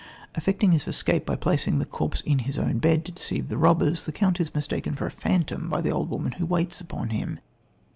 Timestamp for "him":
7.09-7.39